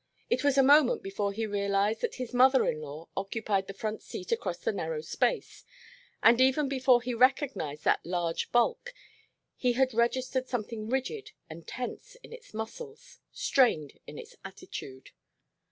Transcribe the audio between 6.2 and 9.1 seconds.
and even before he recognized that large bulk,